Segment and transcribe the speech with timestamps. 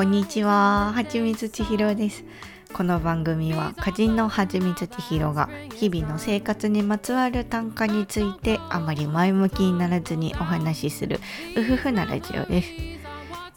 [0.00, 2.24] こんにちは、はちみつちひろです。
[2.72, 11.20] この番組は歌人のはちみつちひろが日々の生活にまつわる短歌についてあまり前向きにならずにお話しする
[11.54, 12.70] うふふなラジオです。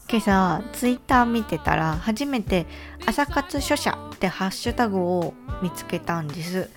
[0.10, 2.66] 今朝ツイッター見てたら初めて
[3.06, 6.70] 朝活書写ってハッシュタグを見つけたんです。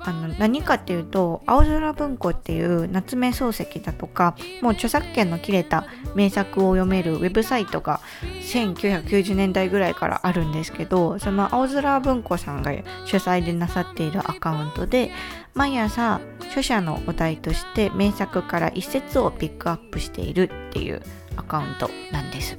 [0.00, 8.00] あの何かっていうと青空文庫っていう夏目漱石だとかもう著作権の切れた名作を読めるウェブサイトが
[8.42, 12.72] 1990年代ぐらいからあるんですけどその青空文庫さんが
[13.04, 15.10] 主催でなさっているアカウントで
[15.54, 21.02] 毎朝著者のお題として名作から一節をピックアップしているっていう
[21.36, 22.58] アカウントなんです。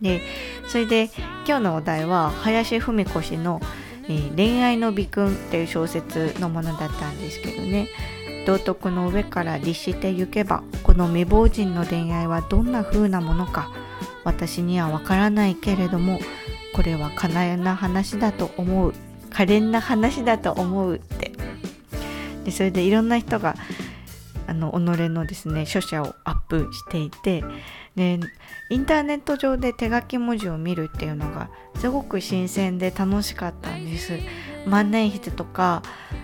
[0.00, 0.20] で
[0.68, 1.10] それで
[1.46, 3.60] 今日のお題は林芙美子氏の
[4.08, 7.88] 「えー、恋愛の美君っていう小説のものだったんですけどね。
[8.46, 13.72] 道徳の上から律してゆけばこの未亡人の恋愛はどんな風なものか
[14.22, 16.20] 私にはわからないけれども
[16.72, 18.94] これはかなやな話だと思う。
[19.30, 21.32] 可憐な話だと思うって。
[22.44, 23.56] でそれでいろんな人が
[24.46, 24.76] あの己
[25.08, 27.44] のですね書写をアップしていて
[27.96, 28.20] で
[28.70, 34.18] インターネット上で手書き文字を見るっていうのがすごく新鮮で楽しかったんです。
[34.66, 35.82] 万年筆とか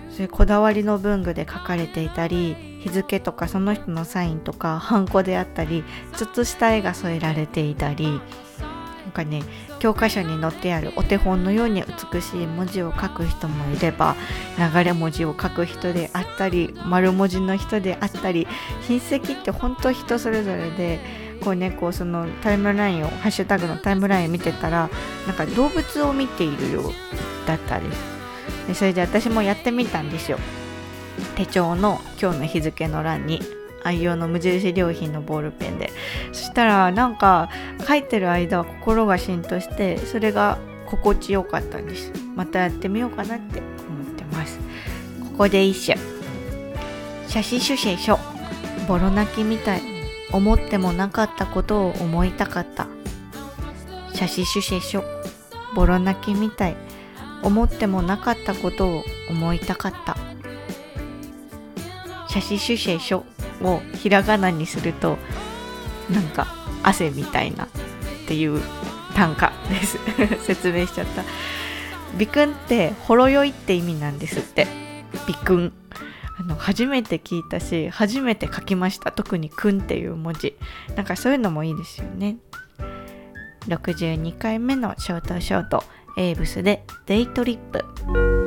[0.09, 5.83] そういうこだわりの文具で書かれていたり日付とかその人のサインとかハンコであったり
[6.17, 9.43] ちょっとした絵が添えられていたりなんかね
[9.83, 14.15] 教科書に載ってあるお手本のように美しい文字を書く人もいれば
[14.57, 18.47] 流れ文字を書く人であったり丸文字の人であったり
[18.87, 21.01] 筆跡って本当人それぞれで
[21.43, 24.89] こうねこうそのタイムラインをハッシュタグのタイムライン見てたら
[25.27, 26.83] なんか動物を見ているよう
[27.45, 30.37] だったですでそれで私もやってみたんですよ。
[31.35, 33.62] 手帳の今日の日付の欄に。
[33.83, 35.91] 愛用の無印良品のボールペンで。
[36.31, 37.49] そしたらなんか
[37.87, 40.57] 書いてる間は心が浸透してそれが
[40.87, 42.11] 心地よかったんです。
[42.35, 44.59] またやってみようかなって思ってます。
[45.31, 45.99] ここで一首。
[47.27, 48.19] 写真集写書。
[48.87, 49.81] ボロ泣きみたい。
[50.31, 52.87] 思ってもなかったことを思いたかった。
[54.13, 55.03] 写真集写書。
[55.75, 56.75] ボロ泣きみたい。
[57.43, 60.15] 思ってもなかったことを思いたかった。
[62.29, 63.32] 写真集写書。
[63.61, 65.17] をひらがなにすると
[66.11, 66.47] なんか
[66.83, 67.67] 汗みたいなっ
[68.27, 68.61] ていう
[69.15, 69.97] 短歌です。
[70.45, 71.23] 説明しちゃった。
[72.17, 74.67] 美くんってほろ酔いって意味なんですって。
[75.27, 75.73] 美くん
[76.57, 79.11] 初めて聞いたし初めて書きました。
[79.11, 80.55] 特に「くん」っていう文字。
[80.95, 82.37] なんかそういうのもいいですよね。
[83.67, 85.83] 62回目のショートショート。
[86.15, 88.42] エイブスでデイトリップ。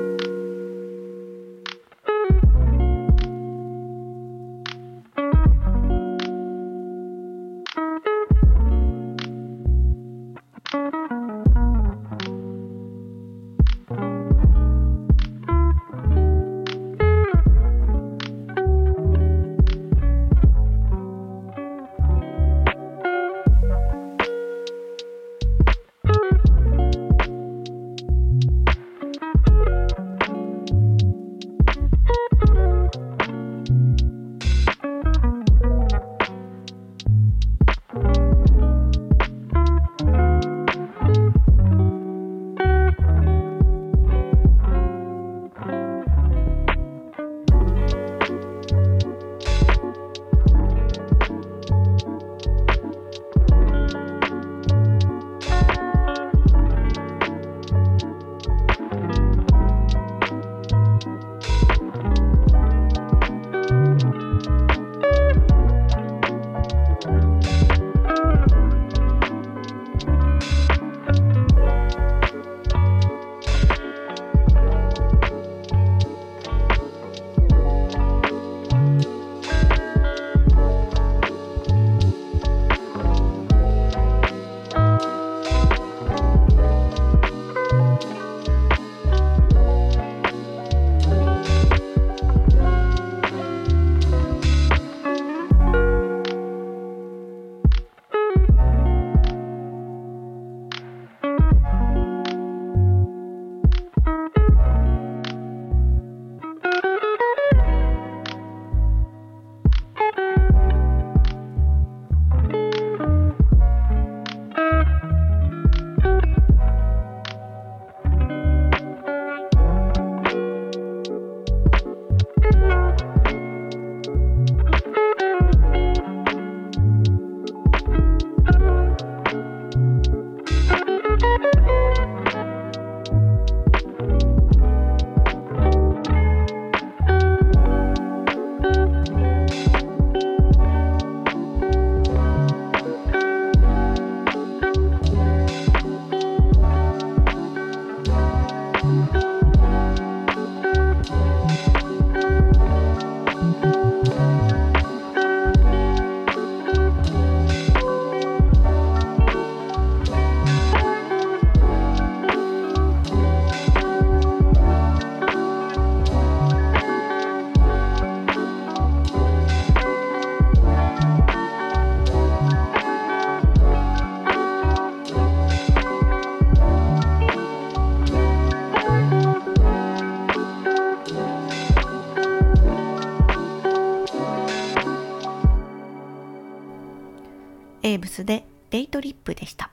[188.16, 189.70] スでデイトリップでした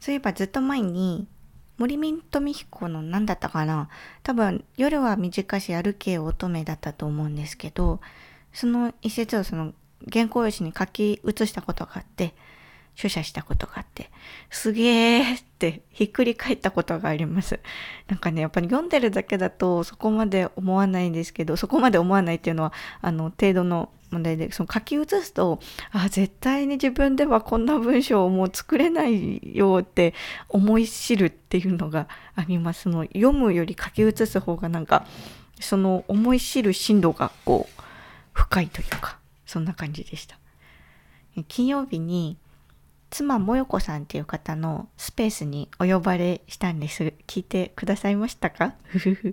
[0.00, 1.26] そういえばずっと前に
[1.76, 3.88] 森見富彦の何だったかな？
[4.22, 8.00] 多分夜は短し歩け乙女だったと思うんですけど
[8.52, 9.72] その一節をその
[10.10, 12.34] 原稿用紙に書き写したことがあって
[12.94, 14.10] 書写したことがあって、
[14.50, 17.60] すげーってひっくり返ったことがあります。
[18.08, 25.60] なんかね、やっぱり読んでるだけだとそこまで思わないんですけど、そこまで思わないっていうのは、あの、程度の問題で、その書き写すと、
[25.92, 30.14] あ、絶対に自分ではこんな文章をもう作れないよって
[30.48, 32.88] 思い知るっていうのがあります。
[32.88, 35.06] の読むより書き写す方がなんか、
[35.60, 37.82] その思い知る深度がこう、
[38.32, 40.38] 深いというか、そんな感じでした。
[41.48, 42.38] 金曜日に
[43.10, 47.12] 妻もよこさんっていう方のスペースにお呼ばれしたんです。
[47.26, 48.74] 聞いてくださいましたか？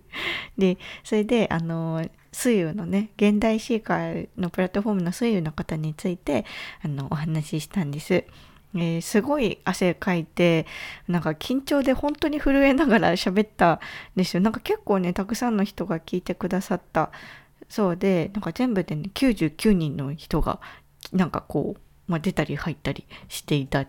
[0.58, 2.04] で、それで、あの、
[2.38, 6.46] 水友のね、現代シーカーのプラットフォームの水友の方について、
[6.84, 8.26] あの、お話ししたんです。
[8.76, 10.68] えー、すごい汗かいて、
[11.08, 13.80] なんか緊張で本当に震えながら喋ったん
[14.16, 14.42] ですよ。
[14.42, 17.12] なんか結構ね、たくさんの人が聞いてくださった
[17.70, 20.60] そうで、なんか全部でね、99人の人が、
[21.12, 23.88] なんかこう、まあ、出たり入ったりしていた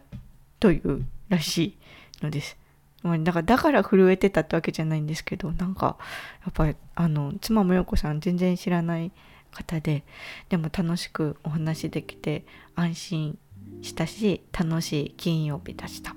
[0.59, 1.77] というらし
[2.21, 2.57] いのです。
[3.03, 5.97] まあ、だからだから震えてたってわけじゃないんですけどなんか
[6.45, 9.13] やっぱりあの妻もよこさん全然知らない
[9.53, 10.05] 方で
[10.49, 13.39] でも楽しくお話できて安心
[13.83, 16.15] したし楽しい金曜日でした。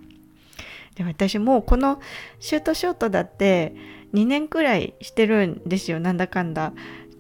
[0.96, 2.02] で私もうこの
[2.40, 3.74] シュートショートだって
[4.14, 6.74] 2年くらいしてるんですよなんだかんだ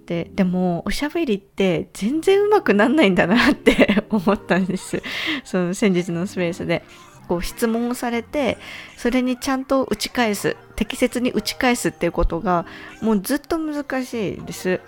[0.06, 5.02] ででもおしゃべりって全然うまくなんないんだなって思ったんです。
[5.46, 6.84] その先日のスペースで。
[7.31, 8.57] こう質問をされて
[8.98, 12.66] それにちゃんと打ち返す適切に打ち返すっていうことが
[13.01, 14.81] もうずっと難しいです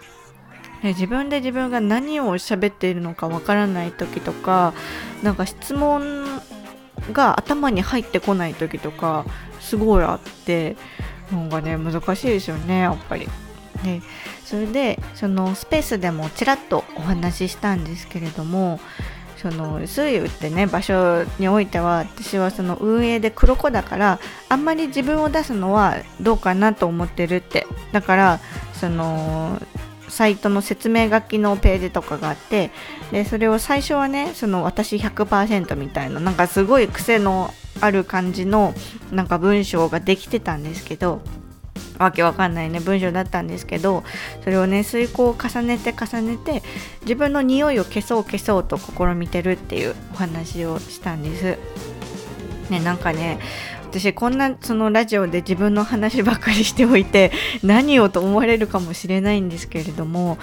[0.83, 4.73] 自分で自分が何を喋っているのかわからない時とか
[5.23, 6.25] なんか質問
[7.13, 9.23] が頭に入ってこない時とか
[9.61, 10.75] すごいあって
[11.31, 13.29] なんかね難しいですよねやっぱり。
[13.85, 14.01] で
[14.43, 18.81] それでそのスペースでもちらっとお話ししたんですけれども
[19.43, 27.67] そのスイウってね場所においては私はその運営で黒子だからあんまり自分を出すのはどうかなと思ってるって。
[27.91, 28.39] だから
[28.73, 29.61] その
[30.07, 32.69] サイトの説明書きのページとかがあって
[33.11, 37.51] でそれを最初はねその私100%みたいななんかすごい癖の
[37.81, 38.73] ある感じの
[39.11, 41.21] なんか文章ができてたんですけど
[42.03, 44.03] わけわかんないね文章だったんですけど
[44.43, 46.63] それをね遂行を重ねて重ねて
[47.01, 51.57] 自分の匂いを消そう消そうと試みてるっていうお話をしたんです。
[52.69, 53.39] ねなんかね
[53.93, 57.31] 私こんなそのラジオで自分の話ばっかりしておいて
[57.61, 60.39] 何をと思われるかもしれないんですけれども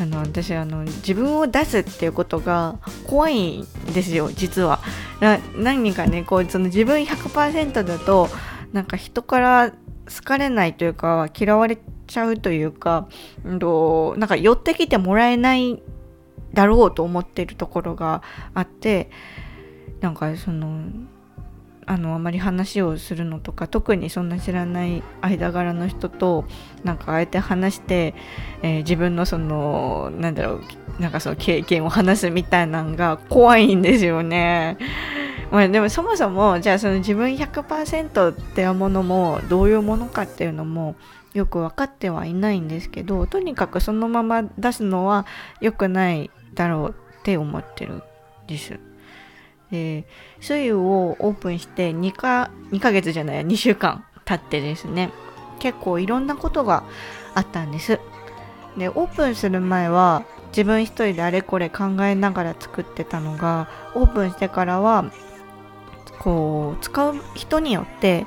[0.00, 4.80] あの私あの自分を出すっていうことが怖いんですよ実は。
[5.20, 8.30] な何かねこうその自分100%だと
[8.72, 9.72] なんか人から
[10.08, 13.08] 好かれないというか嫌われちゃうというか、
[13.44, 15.82] うんと、なんか寄ってきてもらえない
[16.52, 18.22] だろうと思ってるところが
[18.54, 19.10] あって
[20.00, 20.84] なんかその
[21.86, 26.46] あのあまり話をするのとか特にそんな知らない間柄の人と
[26.82, 28.14] なんかあえて話して、
[28.62, 30.62] えー、自分のそのなんだろう
[30.98, 34.78] なんかその経験を話すみたいなのが怖いんですよね。
[35.50, 40.96] まあ、でもそもそもじゃあその自分100%っていうものもどういうものかっていうのも
[41.32, 45.26] よく分かってはいないんですけどとにかくそのまま出すのは
[45.60, 48.02] 良くないだろうって思ってるん
[48.46, 48.78] です。
[49.70, 50.06] で
[50.40, 55.10] 水湯をオープンして2か ,2 ヶ月じゃない2週間経ってですね
[55.58, 56.84] 結構いろんなことが
[57.34, 57.98] あったんです。
[58.76, 65.10] でオープンする前は自分一人であれこれ考えながら作ってたのがオープンしてからは
[66.20, 68.24] こう使う人によって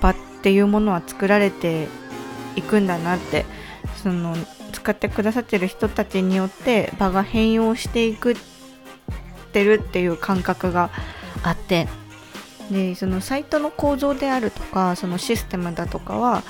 [0.00, 1.88] 場っていうものは作られて
[2.56, 3.44] いくんだなって
[4.02, 4.34] その
[4.72, 8.36] 使ってくださってる人たちによって場が変容していくっ
[9.52, 10.90] てるっていう感覚が
[11.42, 11.86] あって
[12.70, 16.42] でそのサイトの構造であるとかそのシステムだとかは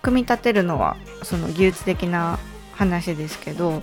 [0.00, 2.38] 組み立てるのはその技術的な
[2.78, 3.82] 話ですけど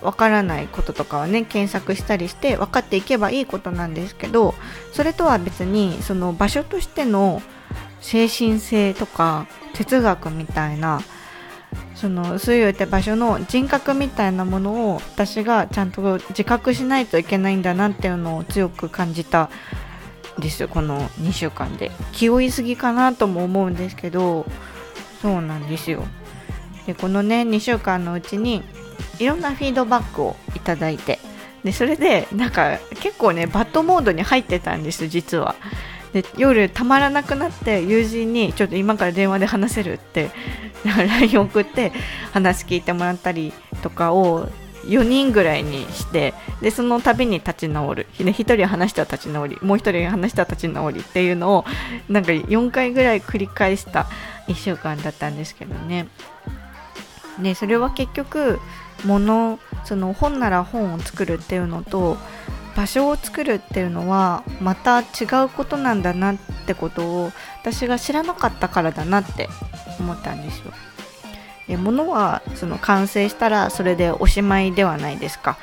[0.00, 4.54] わからないこととかはね検索したりして分かっていけばいいことなんですけど
[4.92, 7.42] それとは別にその場所としての
[8.00, 11.00] 精神性とか哲学みたいな
[11.96, 19.50] その水曜って場所の人格みたいなものを私がちゃんと自覚しないといけないんだなっていうのを強く感じた
[20.38, 21.90] ですよこの2週間で。
[22.12, 24.46] 気負いすぎかなとも思うんですけど
[25.20, 26.04] そうなんですよ。
[26.86, 28.62] でこのね2週間のうちに
[29.18, 31.18] いろんなフィードバックをいただいて
[31.64, 35.56] でそれでなんか結構ねバッドモードに入ってたんです実は。
[36.12, 40.30] で夜たまらなくなって友人にちょっと今から電話で話せるって
[40.86, 41.92] LINE 送って
[42.32, 43.52] 話聞いてもらったり
[43.82, 44.48] とかを
[44.86, 51.64] 4人ぐらいにしてでその度に立ち直る、1人話したら立ち直りもう1人話したら立ち直りっていうのを
[52.08, 54.06] なんか4回ぐらい繰り返した
[54.46, 56.08] 1週間だったんですけどね
[57.40, 58.60] でそれは結局
[59.04, 62.16] 物その本なら本を作るっていうのと
[62.76, 65.04] 場所を作るっていうのはまた違
[65.44, 69.48] うことなんだなってことを私が知らなかったからだなって
[69.98, 70.72] 思ったんですよ。
[71.68, 75.56] で物はその完成したらそれでおしまいではないですか。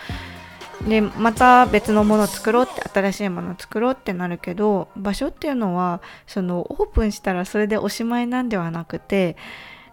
[0.87, 9.37] でまた別のもの作ろうって新しいもの作ろうってなるけど場所っていうのはそのオープンしたらそれでおしまいなんではなくて、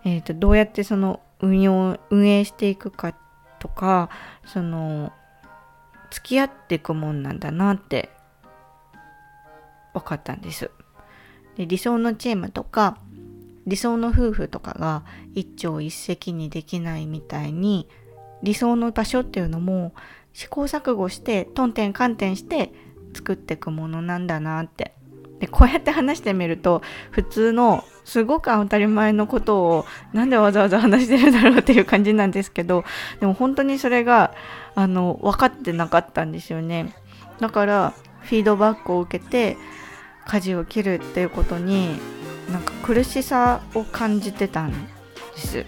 [0.05, 3.15] えーと、どうやってその運用運営していくか
[3.59, 4.11] とか
[4.47, 5.13] その
[6.11, 8.11] 付き合っていくもんなんだなって
[9.95, 10.71] 分かったんです。
[11.57, 12.99] で理想のチームとか
[13.67, 15.05] 理想の夫婦とかが
[15.35, 17.89] 一朝一夕にできないみたいに
[18.43, 19.93] 理想の場所っていうのも
[20.33, 22.73] 試行錯誤してトンテンカンテンして
[23.15, 24.95] 作っていくものなんだなって
[25.41, 32.85] でこうやって話してみると普通のすごく当たり前のことをなんでわざわざ話してるんだろうっていう感じなんですけど
[33.21, 34.35] でも本当にそれが
[34.75, 36.95] あの分かってなかったんですよね。
[37.41, 39.57] だからフィードバックを受けて
[40.27, 41.99] 舵を切るっていうことに
[42.53, 44.89] なんか苦しさを感じてたんで
[45.37, 45.65] す。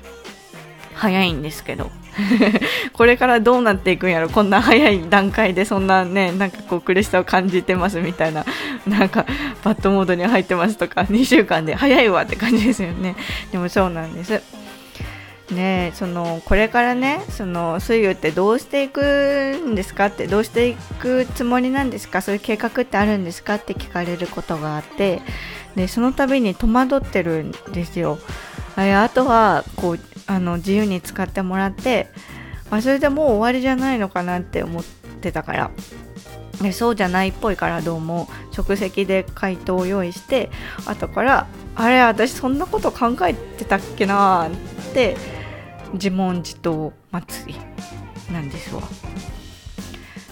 [0.94, 1.90] 早いんですけど。
[2.92, 4.28] これからどうなっていくんやろ。
[4.28, 8.44] こんな早い段階でそんなねなんかこう苦しさを感じてますみたいな。
[8.87, 9.25] なんか
[9.64, 13.16] バッドモードに入ってますとか2週間で早いわって感じですよね。
[13.50, 14.42] でもそうなんです。
[15.50, 22.20] ねそのこれからねその水魚ってどうしていくんですかってどうしていくつもりなんですか？
[22.20, 25.22] そういう計画ってあるんですかって聞かれることがあって。
[25.76, 28.18] でその度に戸惑ってるんですよ。
[28.76, 32.09] あとはこうあの自由に使ってもらって
[32.71, 34.85] あそれでもう終わりじゃないのかなって思っ
[35.21, 35.71] てたから
[36.61, 40.50] でそうじゃないっぽいからどうも即席で回答を用意して
[40.87, 45.17] 後からあれ私そんなこと考えてたっけなって
[45.95, 48.83] 自問自答祭りなんですわ。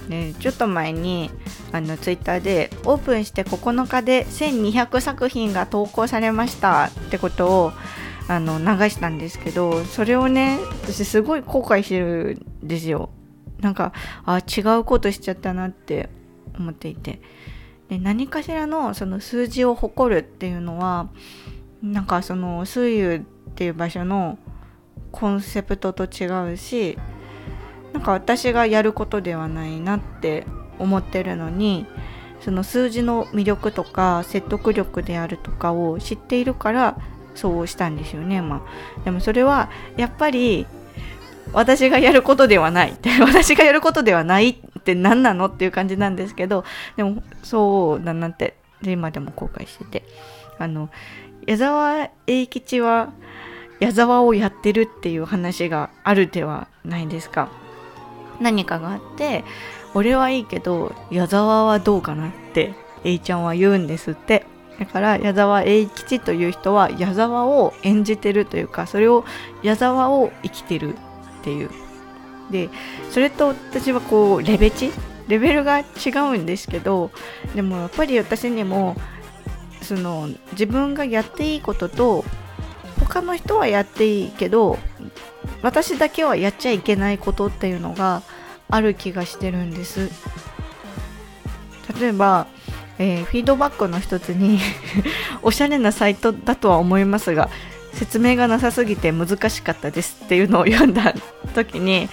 [0.08, 1.30] でちょっと前に
[1.72, 7.72] あのツイッターでオープンして9日で1200作品が投稿されましたってことを
[8.30, 13.10] あの流したんですけどそれをね私すごい後悔してるんですよ。
[13.58, 13.92] なんか
[14.24, 16.08] あ違うことしちゃったなって
[16.56, 17.20] 思っていて。
[17.88, 21.08] で何かしらのその数字を誇るっていうのは
[21.82, 23.20] なんかその水遊っ
[23.56, 24.38] ていう場所の
[25.10, 26.96] コンセプトと違うし
[27.92, 30.46] なんか私がやることではないなって
[30.78, 31.84] 思ってるのに
[32.40, 36.96] その数字の魅力とか説得力であるとかを知っているから
[37.34, 38.42] そうしたんですよね。
[38.42, 40.66] まあでもそれはやっぱり
[41.52, 42.90] 私がやることではない。
[42.90, 46.64] っ て私がやることではないって何なのっていう感じなんですけど
[46.96, 50.04] でもそうだなって今でも後悔してて。
[50.60, 50.90] あの
[51.46, 53.12] 矢沢永吉は
[53.80, 57.50] 矢沢をやってるっていう話があるではないですか。
[58.40, 59.42] 何かがあって
[59.94, 64.44] 俺はいいけど矢沢はどうかなって A ちゃんは言うんですって。
[64.80, 69.24] だから矢沢永吉という人は矢沢を演じてるというかそれを
[69.62, 70.96] 矢沢を生きてるっ
[71.44, 71.70] ていう。
[72.50, 72.68] で
[73.10, 74.90] それと私はこうレベチ？
[75.28, 75.84] レベルが違
[76.34, 77.12] うんですけど
[77.54, 78.96] でもやっぱり私にも
[79.82, 82.24] その自分がやっていいことと
[82.98, 84.76] 他の人はやっていいけど
[85.62, 88.22] 私だけはやっちゃいけないことっていうのが
[88.68, 90.10] ある気がしてるんです。
[92.00, 92.48] 例えば
[93.02, 94.60] えー、フィードバックの一つに
[95.42, 97.48] おしゃれなサイトだとは思いますが
[97.94, 101.14] 説明がなさすぎて難しかったですっていうのを読んだ
[101.54, 102.10] 時に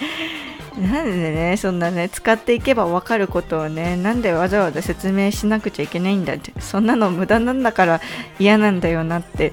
[0.78, 8.00] なんでねそんなね使っていけば分かることをねなんでわざわざ説明しなくちゃいけないんだってそんなの無駄なんだから
[8.38, 9.52] 嫌なんだよなって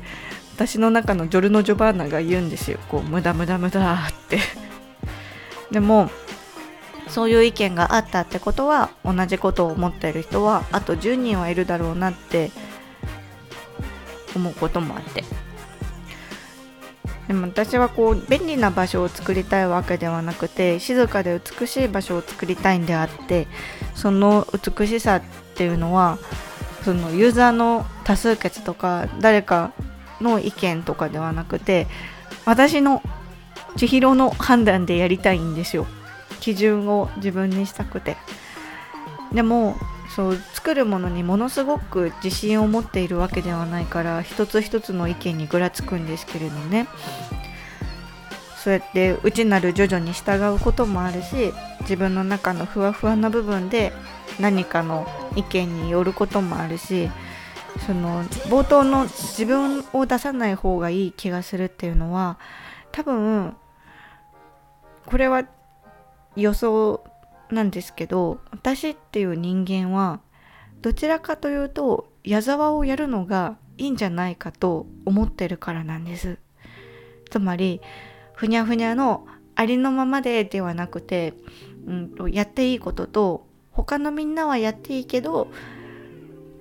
[0.55, 2.79] 私の中のジョルノ・ジョバーナが言うんですよ。
[2.87, 4.39] こう無駄無駄無駄って。
[5.69, 6.09] でも
[7.07, 12.51] そういう意見があったってことは同じことを思っている人はあと10人はいるだろうなって
[14.35, 15.23] 思うこともあって。
[17.27, 23.47] でも私はこう便利な場所を作りたいわけではなくて静かで美しい場所を作りたいんであって
[23.95, 25.21] その美しさっ
[25.55, 26.19] ていうのは
[26.83, 29.71] そのユーザーの多数決とか誰か
[30.21, 31.87] の意見とかではなくて
[32.45, 33.01] 私の
[33.75, 35.87] 千尋の判断でやりたいんですよ。
[36.39, 38.17] 基準を自分にしたくて。
[39.33, 39.75] でも
[40.15, 46.87] そう作るものにものすごく自信を持っているわけではないから一つ一つの意見にぐらつくんですけれどね。
[48.65, 53.93] そうやって内なる徐々に従うこともあるし自分の中のふわふわな部分で
[54.39, 57.11] 何かの意見によることもあるし
[57.85, 62.39] その冒頭の自分を出さない方がいい気がするっていうのは
[62.91, 63.55] 多分
[65.05, 65.43] これは
[66.35, 67.03] 予想
[67.49, 70.19] なんですけど私っていう人間は
[70.81, 76.37] どちらかというと矢沢をやるのがいいんじゃないかと思ってるからなんです。
[77.29, 77.81] つまり
[78.33, 79.25] ふにゃふにゃの
[79.55, 81.33] ありのままでではなくて、
[81.87, 85.49] うんと、やっていいことと他のみんなはやっていいけど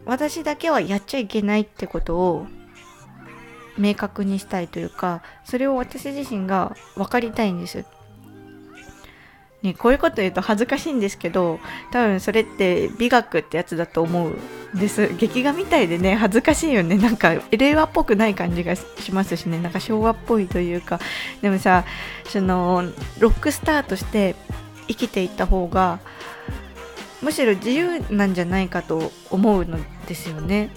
[0.05, 2.47] 私だけはやっちゃいけないってことを
[3.77, 7.85] 明確にしたいというかそれを私自身が分かりたいんです。
[9.65, 11.59] ね、こういうこと言うと恥ずかしいんですけど
[11.91, 14.37] 多分それって美学ってやつだと思う
[14.77, 15.15] んです。
[15.17, 16.97] 劇画みたいでね恥ずかしいよね。
[16.97, 19.59] なんか令和っぽくない感じがしますしね。
[19.59, 21.01] なんか昭和っぽいというか。
[21.41, 21.85] でもさ
[22.29, 22.85] その
[23.19, 24.35] ロックスターとして
[24.87, 25.99] 生きていった方が
[27.23, 30.69] むしろ自由なんじゃないかと思うのですよね。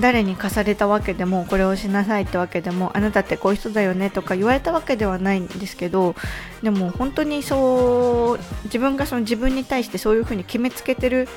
[0.00, 6.14] 誰に課されたわけでもこれをしなさいってわけでもあなたってこういう人だよねとか言われたわけではないんですけど
[6.62, 11.28] でも本当にそう自分がその自分に対してそういうふうに決めつけてる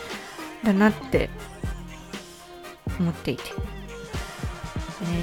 [0.63, 1.29] んだなって
[2.99, 3.49] 思っていて、ね、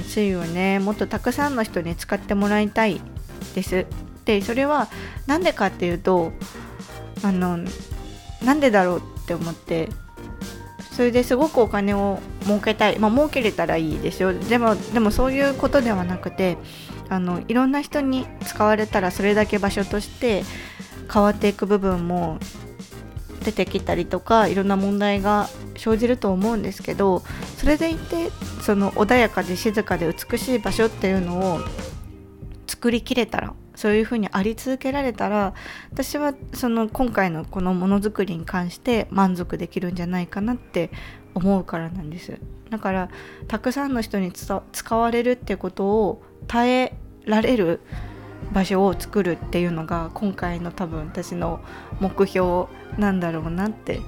[0.07, 3.01] ついをねもっとたくさんの人に使ってもらいたい
[3.53, 3.85] です。
[4.23, 4.87] でそれは
[5.27, 6.31] 何でかっていうと
[7.21, 7.59] あの
[8.43, 9.89] なんでだろうって思って
[10.95, 14.33] それですごくお金を儲けたいまあ儲けれたらいいですよ。
[14.33, 16.57] でもでもそういうことではなくて
[17.09, 20.43] あのいろんな人に使われたらそれだけ場所として
[21.13, 22.39] 変わっていく部分も
[23.43, 27.23] 出てきたりとかいろんな問題が生じると思うんですけど
[27.57, 28.31] それでいて
[28.61, 31.59] その穏やかで静かで美しい場所っていうのを
[32.67, 35.53] 作りきれたらそういうふうにあり続けられたら
[35.91, 40.91] 私はその今回のこのものづくりに関して満足できるんじゃないかなって
[41.33, 43.09] 思うからなんですだから
[43.47, 47.81] たくさんの人に使われるってことを耐えられる
[48.53, 51.59] 場所を作るっていうのが今回の多分私の
[51.99, 53.99] 目標なんだろうなって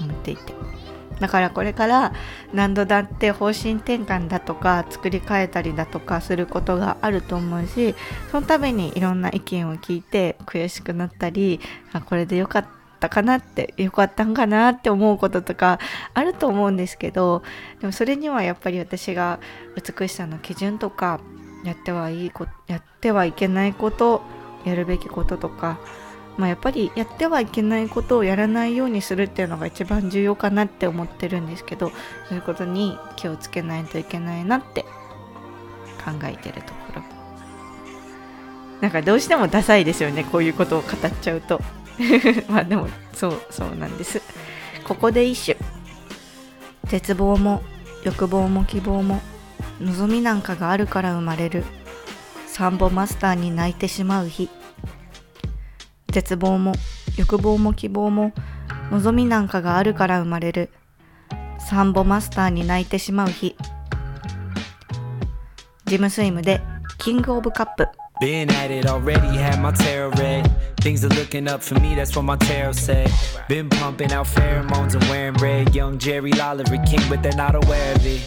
[0.00, 0.83] 思っていて。
[1.20, 2.12] だからこれから
[2.52, 7.94] 何度だって方針転換だとか作り変えたりだとかすることがあると思うし
[8.30, 11.60] そのためにいろんな意見を聞いて悔しくなったり
[11.92, 12.66] あこれでよかっ
[13.00, 15.78] たかなってよかったんかなって思うこととか
[16.14, 17.42] あると思うんですけど
[17.80, 19.38] でもそれにはやっぱり私が
[19.76, 21.20] 美しさの基準とか
[21.64, 24.22] やってはいいこやってはいけないこと
[24.64, 25.78] やるべきこととか
[26.36, 31.90] まあ、やっぱりやってはいけないことをやらないようにするっていうのが一番重要かなって思ってるんですけど
[32.28, 34.82] そういうことに気をつけないといけないなって
[36.04, 37.02] 考えてるところ。
[38.80, 41.60] なんかどうしてもダサいですよねこういうことを語っちゃうと。
[42.50, 44.20] まあでもそうそうなんです。
[44.84, 45.56] ここで一種
[46.86, 47.62] 絶望も
[48.02, 49.22] 欲望も希望も
[49.80, 51.64] 望みなんかがあるから生まれる。
[52.46, 54.48] サンボマスターに泣いてしまう日。
[56.14, 56.74] 絶望も
[57.16, 58.32] 欲望も希望も
[58.92, 60.70] 望みなんかがあるから生まれる
[61.58, 63.56] サンボマスターに泣いてしまう日
[65.86, 66.60] ジムスイムで
[66.98, 67.88] キングオブカップ
[68.20, 70.48] Been at it already, had my tarot read.
[70.76, 73.10] Things are looking up for me, that's what my tarot said.
[73.48, 75.74] Been pumping out pheromones and wearing red.
[75.74, 78.22] Young Jerry Lolliver King, but they're not aware of it.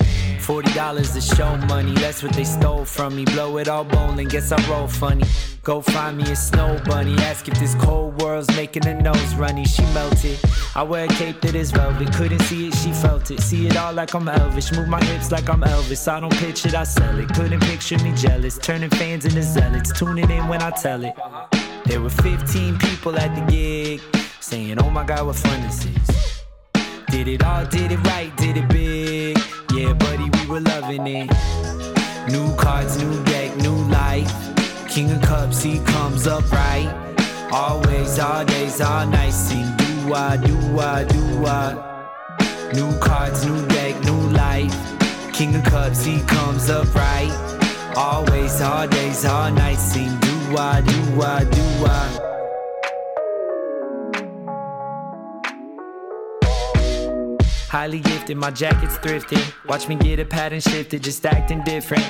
[0.47, 3.25] Forty dollars is show money, that's what they stole from me.
[3.25, 5.25] Blow it all bowling, guess I roll funny.
[5.61, 9.65] Go find me a snow bunny, ask if this cold world's making her nose runny.
[9.65, 10.39] She melted.
[10.73, 13.41] I wear a cape that is velvet, couldn't see it, she felt it.
[13.41, 16.07] See it all like I'm Elvis, move my hips like I'm Elvis.
[16.07, 17.27] I don't pitch it, I sell it.
[17.33, 21.13] Couldn't picture me jealous, turning fans into zealots, tuning in when I tell it.
[21.87, 23.99] There were 15 people at the gig,
[24.39, 26.43] saying, Oh my god, what fun this is.
[27.09, 29.37] Did it all, did it right, did it big.
[29.73, 31.29] Yeah, buddy, were loving it.
[32.31, 34.31] New cards, new deck, new life.
[34.87, 36.89] King of Cups, he comes up right.
[37.51, 39.35] Always, all days, all nights.
[39.35, 41.67] Sing do I, do I, do I.
[42.73, 44.75] New cards, new deck, new life.
[45.33, 47.31] King of Cups, he comes up right.
[47.95, 49.81] Always, all days, all nights.
[49.93, 52.26] Sing do I, do I, do I.
[57.69, 59.43] Highly gifted, my jacket's thrifted.
[59.67, 62.05] Watch me get a pattern shifted, just acting different.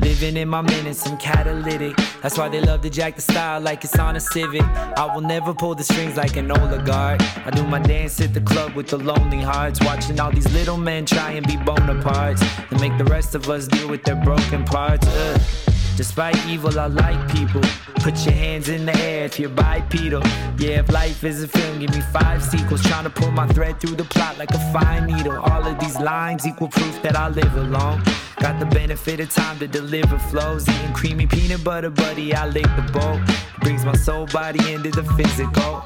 [0.00, 1.96] Living in my minutes, I'm catalytic.
[2.20, 4.62] That's why they love to jack the style like it's on a Civic.
[4.62, 7.20] I will never pull the strings like an oligarch.
[7.46, 9.80] I do my dance at the club with the lonely hearts.
[9.82, 12.42] Watching all these little men try and be Bonapartes.
[12.70, 15.06] And make the rest of us deal with their broken parts.
[15.06, 15.67] Ugh.
[15.98, 17.60] Despite evil, I like people.
[17.96, 20.22] Put your hands in the air if you're bipedal.
[20.56, 22.84] Yeah, if life is a film, give me five sequels.
[22.84, 25.36] Trying to pull my thread through the plot like a fine needle.
[25.36, 28.00] All of these lines equal proof that I live alone.
[28.38, 30.68] Got the benefit of time to deliver flows.
[30.68, 33.18] Eating creamy peanut butter, buddy, I lick the bowl.
[33.62, 35.82] Brings my soul body into the physical.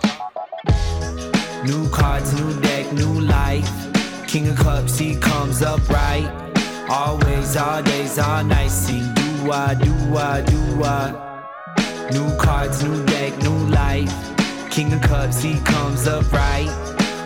[1.65, 3.71] New cards, new deck, new life.
[4.27, 6.29] King of cups, he comes up right.
[6.91, 8.75] Always, all days, all nights.
[8.75, 9.01] See,
[9.51, 11.33] I, do I, do I.
[12.13, 14.13] New cards, new deck, new life.
[14.71, 16.69] King of cups, he comes up right.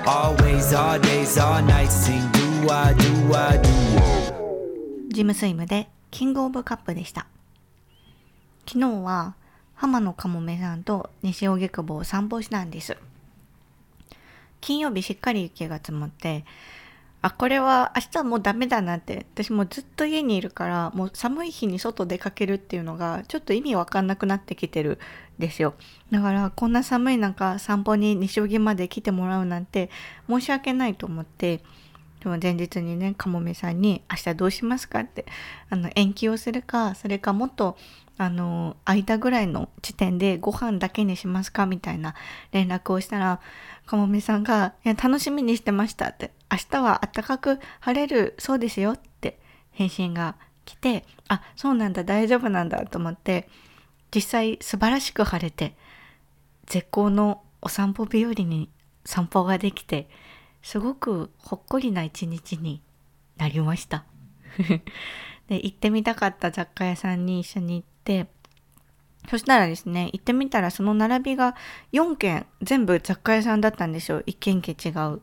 [0.07, 1.95] Always, all days, all nights.
[1.95, 5.13] Sing, do I, do I, do I.
[5.13, 7.27] ジムスイムでキングオブカップでした。
[8.67, 9.35] 昨日は
[9.75, 12.97] 浜野かもめさんと西荻窪を散歩したんです。
[14.61, 16.45] 金曜日しっかり雪が積もって、
[17.27, 24.99] あ、これは明日はもうダメだなって、私もうずっと家にいるから、もう寒い日に外出かけるっていうのがちょっと意味わかんなくなってきてる
[25.39, 25.75] んですよ。
[26.11, 29.91] だからこんな寒い中散歩に西荻まで来てもらうなんて
[30.29, 31.63] 申し訳ないと思って、
[32.21, 35.27] でも前日にねかもめさんに「明日どうしますか?」って
[35.71, 37.77] あの延期をするかそれかもっと
[38.19, 42.15] あの間ぐらいの時点でご飯だけにしますかみたいな
[42.51, 43.41] 連絡をしたら
[43.85, 49.39] かもめさんが「いや楽しみにしてました」って「明日は暖かく晴れるそうですよ」って
[49.71, 53.49] 返信が来て「あそうなんだ大丈夫なんだ」と思って
[54.15, 55.77] 実際素晴らしく晴れて
[56.67, 58.71] 絶好のお散歩日和に
[59.05, 60.09] 散歩ができて
[60.63, 62.83] すごくほっこりな一日に
[63.37, 64.05] なりました。
[65.49, 68.27] で行ってみたかった雑貨屋さんに一緒に行って
[69.29, 71.55] そしたらですね行ってみたらその並びが
[71.93, 75.21] 4軒全部雑貨屋さんだったんですよ一軒家違う。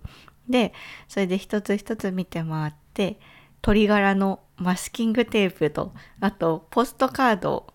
[0.50, 0.74] で
[1.08, 3.20] それで一つ一つ見て回って
[3.62, 7.74] 鳥柄のマスキングテープとあとポストカードを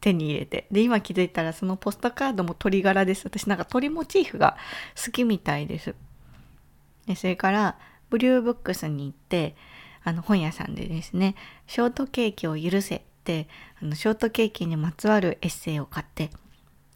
[0.00, 3.26] 手に入れてで今気づいたらそのポストカードも鳥柄です。
[3.26, 4.56] 私なんか鳥モチーフが
[5.04, 5.94] 好きみたいです。
[7.06, 9.56] でそれからブリューブックスに行って
[10.04, 11.34] あの本屋さんでですね
[11.66, 13.48] 「ショートケーキを許せ」って
[13.82, 16.30] あのショートケーキにまつわるエッセイを買って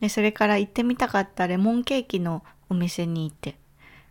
[0.00, 3.56] でそれから行ってみたかったレモンケーキのお店に行って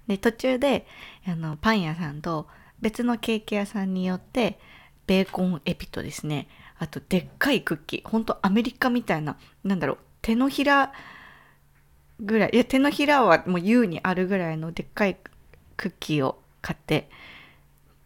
[0.10, 0.88] で途中で
[1.28, 2.48] あのパン屋さんと
[2.82, 4.58] 別のケーキ屋さんによって
[5.06, 6.48] ベーコンエピとですね
[6.80, 10.92] あとでっかいクッキーほんとアメリカみたいななんだろう手のひら
[12.20, 15.16] ぐらいいや手のひらはもう優にあるぐらいのでっかい
[15.78, 17.08] クッキーを買って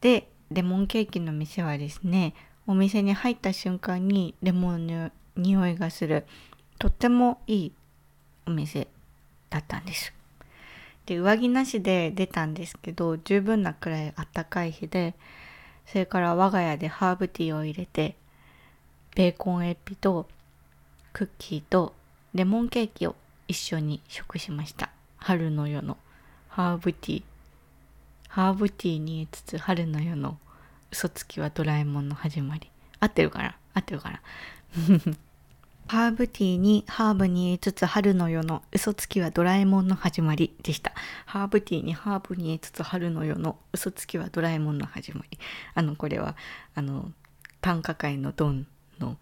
[0.02, 2.34] でレモンケーキの店はですね
[2.68, 6.26] お店に入った瞬間にレモンの匂いがする
[6.80, 7.72] とってもいい
[8.46, 8.90] お店
[9.50, 10.14] だったんです。
[11.06, 15.14] で上着なしで出たんですけど十分なくらいあったかい日で
[15.86, 18.16] それから我が家でハーブティーを入れて
[19.16, 20.28] ベーコンエピと
[21.12, 21.94] クッキーと
[22.34, 23.16] レモンケーキを
[23.48, 24.90] 一緒に食しました。
[25.18, 25.98] 春の夜の
[26.48, 27.24] ハーブティー。
[28.30, 30.40] ハーブティーに言いつつ春の夜の
[30.92, 32.72] 嘘つきはドラえもんの始まり。
[33.00, 33.56] 合ってるかな？
[33.76, 34.22] 合ってるかな？
[35.94, 40.92] ハーブティーにハーブに言いつつ春の夜の嘘つきはドラえもんの始まりでした。
[41.28, 45.38] ハーブティーにハーブに言いつつ春の夜の嘘つきはドラえもんの始まり。
[45.76, 46.36] あの、これは、
[46.74, 47.12] あの、
[47.62, 48.66] 短歌界のドン
[48.98, 49.20] の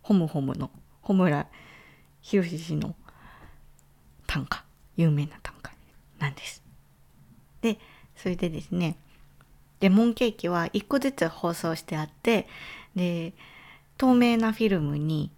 [0.00, 0.70] ホムホムの
[1.02, 1.46] 穂村
[2.22, 2.96] 博氏の
[4.26, 4.64] 短歌、
[4.96, 5.72] 有名な短歌
[6.20, 6.62] なんです。
[7.60, 7.78] で、
[8.16, 8.96] それでですね、
[9.80, 12.48] レモンケーキは1個ずつ包装してあって、
[12.96, 13.34] で、
[13.98, 15.30] 透明なフィルムに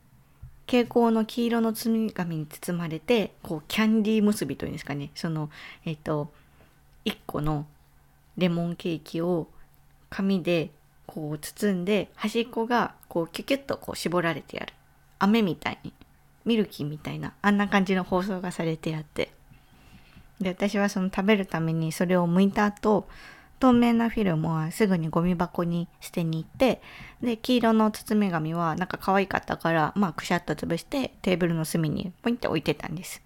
[0.71, 5.11] 蛍光の黄色の包み紙に包まれてこうキャンディー結びというんですかね。
[5.17, 5.51] その
[5.85, 6.33] えっ、と
[7.05, 7.67] 1個の
[8.37, 9.49] レモンケーキを
[10.11, 10.71] 紙で
[11.07, 14.73] こう包んで端っこがこうキュキュッとこう絞られてある。
[15.19, 15.93] 飴みたいに。
[16.45, 17.35] ミルキーみたいな。
[17.43, 19.33] あんな感じの包装がされてあって。
[20.41, 23.09] で私はその食べるためにそれを剥いた後
[23.61, 26.81] 透明なフィルムはすぐにゴミ箱に捨てに行って
[27.23, 33.23] で黄色の包み紙はなんか可愛かったからまあくしゃっと潰してテーブルの隅にポインって置いてたんです。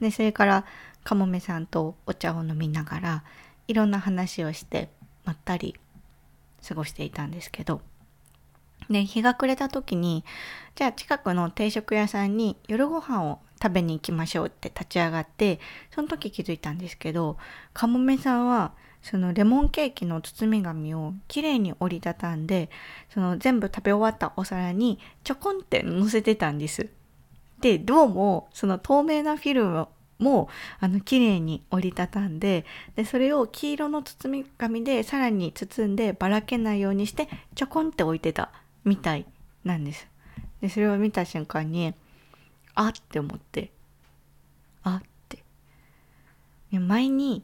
[0.00, 0.64] でそれから
[1.04, 3.24] かもめさんとお茶を飲みながら
[3.68, 4.88] いろんな話をして
[5.24, 5.76] まったり
[6.66, 7.80] 過ごしていたんですけど。
[8.88, 10.24] で日が暮れた時に
[10.74, 15.60] じゃあ近くの定食屋さんに夜ご飯を食べに行きましょうって立ち上がって
[15.94, 17.36] その時気づいたんですけど
[17.72, 22.68] かもめさんはそのレモンケーキの包み紙をきれいに折りたたんで
[23.12, 26.88] その全部食べ終わったお皿にちょこんって乗せてたんです。
[27.60, 30.48] でどうもその透明なフィルムも
[30.80, 38.50] あの綺麗に折りたたんででそれを黄色の包み紙でさらに包んでばらけないようにしてちょこんって置いてた
[38.84, 39.26] みたい
[39.64, 40.08] なんです。
[40.60, 41.94] でそれを見た瞬間に
[42.74, 43.72] あって思って。
[44.82, 45.42] あって。
[46.72, 47.42] 前に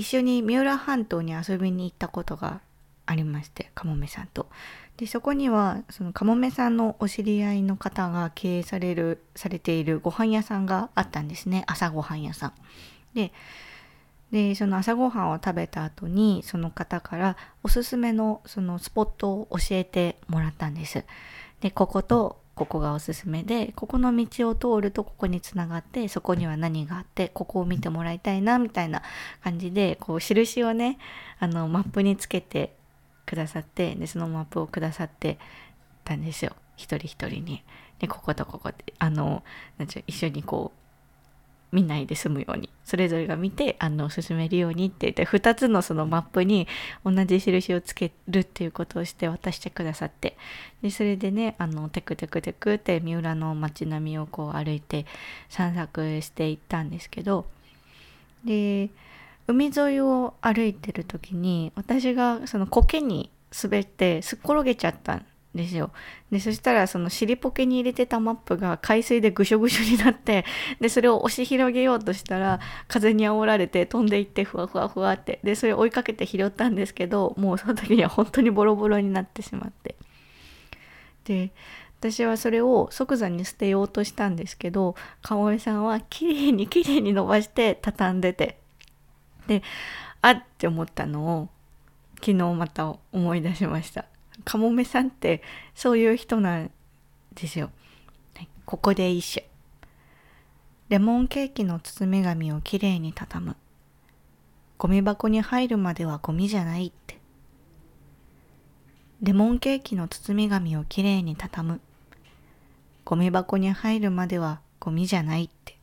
[0.00, 2.62] 一緒に三浦半島に遊びに行ったことが
[3.04, 4.48] ありましてかもめさんと。
[4.96, 11.64] でそこにはそのかもめさんのお知り合いの方が経営されるされているご飯屋さんがあったんですね。
[11.66, 12.52] 朝ごはん屋さん。
[13.12, 13.30] で
[14.32, 21.04] でその朝ごはんを食べた後にその方からおすすめのそのスポットを教えてもらったんです。
[21.60, 29.02] でこことここがおすすめでここの道を通るとここにつながってそこには何があってここを見てもらいたいなみたいな
[29.42, 30.98] 感じでこう印をね
[31.38, 32.74] あのマップにつけて
[33.24, 35.38] くださってでそのマップをくださって
[36.04, 37.64] たんですよ一人一人に。
[37.98, 39.42] でこことここってあの
[39.78, 40.79] なんちゅう一緒にこう
[41.72, 46.66] 見ないで済むようにそれぞれが見てあの進めるようにって言って2つのそのマップに
[47.04, 50.36] 同じ印をつけるっていうことをして渡してくださって
[50.82, 55.06] でそれでねあのテクテクテクって三浦の街並みをこう歩いて
[55.48, 57.46] 散策していったんですけど
[58.44, 58.90] で
[59.46, 63.30] 海沿いを歩いてる時に私がその苔に
[63.62, 65.90] 滑ってすっ転げちゃったんですよ。
[66.30, 70.44] でそしたらその尻ポケに入れてたマップが海水でぐしょぐしょになって
[70.80, 75.40] でそれを押し広げようとしたら風に煽られて飛んでいってふわふわふわって。
[75.42, 79.96] でそれを追いかけて拾ったんですけどもうその時には本当にボロボロになってしまって。
[81.24, 81.50] で
[81.98, 88.58] 私はそれを即座に捨てようとしたんですけどかもえさんは綺麗に綺麗に伸ばして畳んでて。
[89.46, 89.62] で
[90.22, 91.48] あって思ったのを
[92.16, 94.04] 昨日また思い出しました。
[94.44, 95.42] かもめさんって
[95.74, 96.70] そういう人なん
[97.34, 97.70] ですよ、
[98.34, 99.42] はい、ここで一緒
[100.90, 103.56] レモンケーキの包み紙をきれいに畳む。
[104.76, 107.16] ゴミ箱に入るまではゴミじゃないって。
[109.22, 111.80] レモンケーキの包み紙をきれいに畳む。
[113.04, 115.76] ゴミ箱に入るまではゴミじゃないって。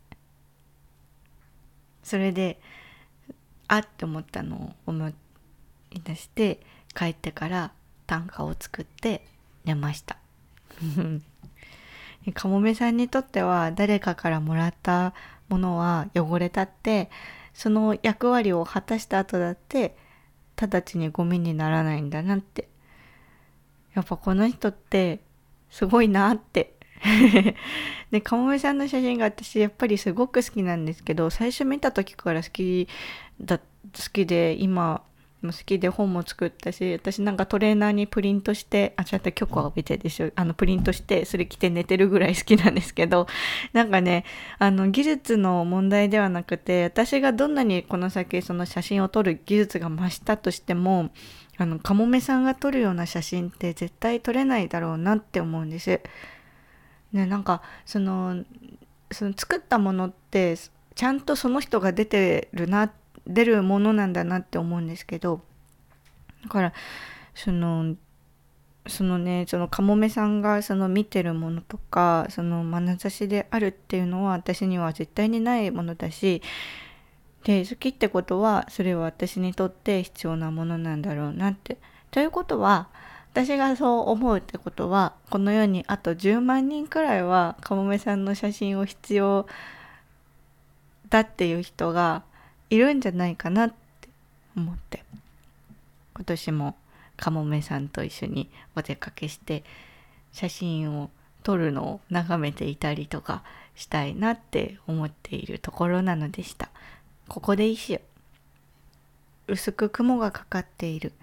[2.03, 2.59] それで
[3.69, 5.13] あって思ったのを思い
[6.03, 6.59] 出して
[6.93, 7.71] 帰ってから
[8.07, 9.25] 短歌を作って
[9.65, 10.17] 寝ました。
[12.33, 15.13] かもめさんにとっては誰かからもらった
[15.49, 17.09] ものは汚れたって
[17.53, 19.95] その役割を果たした後だって
[20.59, 22.67] 直ちにゴミにならないんだなって。
[23.93, 25.21] やっぱこの人って
[25.71, 26.73] すごいなって。
[28.11, 32.87] でかもめさんの写真が私やっぱりすごく好きなんですけど最初見た時から好き
[33.39, 33.63] だ好
[34.11, 35.03] きで今
[35.41, 43.27] も好きで本も作ったし私なんかトレーナーにプリントしてあちょっと許可を得てでしょあのプリントしてそれ着て寝てるぐらい好きなんですけど
[43.73, 44.25] なんかね
[44.57, 51.11] あの技術の問題ではなくて私がどんなにこの先その写真を撮る技術が増したとしても
[51.57, 56.01] あのかもめさんが撮るような写真って絶対撮れないだろうなって思うんです。
[57.13, 58.43] ね、なんかその
[59.11, 60.55] その作ったものって
[60.95, 62.91] ちゃんとその人が出てるな
[63.27, 65.41] 出るものなんだなって思うんですけど
[66.43, 66.73] だから
[67.35, 67.95] その
[68.87, 76.41] そのねそのかもめさんがその見てるものとかその眼差しであるっていうのは私には絶対にないものだし
[77.43, 81.77] で好きってことはそれは私にとって必要なものなんだろうなって。
[82.11, 82.87] ということは
[83.33, 89.47] 私がそう思うってことはこの世にあと10万人くらいはかもめさんの写真を必要
[91.09, 92.23] だっていう人が
[92.69, 94.09] いるんじゃないかなって
[94.55, 95.03] 思って。
[96.15, 96.75] 今年も
[97.15, 99.63] かもめさんと一緒にお出かけして
[100.31, 101.09] 写真を
[101.43, 103.43] 撮るのを眺めていたりとか
[103.75, 106.69] したいなって思っているところなのでした。
[107.27, 107.99] ここで一首
[109.47, 111.13] 薄く雲がかかっている。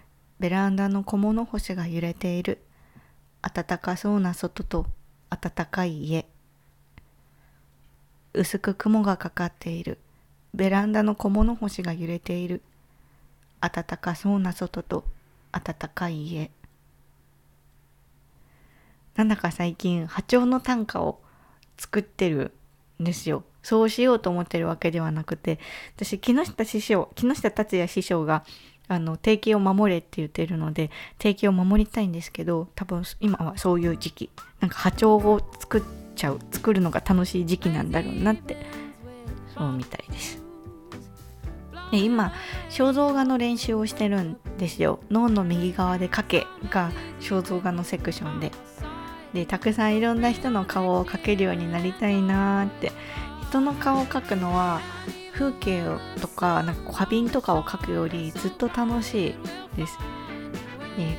[0.40, 2.59] ベランダの小物干しが揺れている。
[3.42, 4.87] 暖かそうな外と
[5.28, 6.26] 暖かい家。
[8.33, 9.98] 薄く雲がかかっている。
[10.54, 12.62] ベランダの小物干しが揺れている。
[13.60, 15.04] 暖かそうな外と
[15.50, 16.50] 暖かい家。
[19.16, 21.20] なんだか最近波長の短歌を
[21.76, 22.52] 作ってる
[23.00, 23.42] んですよ。
[23.64, 25.58] そうしようと思ってるわけではなくて
[25.96, 28.44] 私木下師匠木下達也師匠が
[28.88, 34.30] あの定期を守れって言ってるので定期を守りたいんですけど多分今はそういう時期。
[34.60, 35.82] なんか波長を作っ
[36.14, 38.56] ちゃう作るのが楽しい時期なんだろうなって
[39.56, 40.43] そうみたいです。
[41.98, 42.33] 今
[42.70, 45.00] 肖像画の練習をしてるんですよ。
[45.11, 48.52] 脳の右側で描けが肖像画のセクションで。
[49.33, 52.92] でたくさんいろんな人の顔を描けるようになりたいなーって。
[53.48, 54.80] 人の顔を描くのは
[55.33, 55.85] 風景
[56.20, 59.35] とかなんか花瓶とかを描くよりずっと楽しい
[59.76, 59.96] です。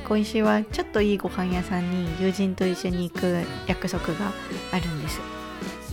[0.06, 4.32] 今週はちょっといいご飯屋さんに友人と一緒に行く約束が
[4.72, 5.20] あるんです。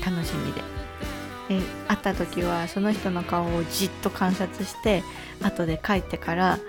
[0.06, 0.72] 楽しみで。
[1.49, 5.03] え会った時はその人の顔をじっと観察して
[5.41, 6.60] 後で帰ってから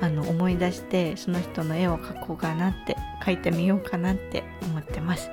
[0.00, 5.30] あの思い出してその人の絵を描こうかなって描いてみようかなって思ってます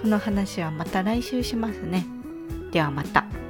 [0.00, 2.06] この話はまた来週しますね
[2.70, 3.43] ではまた。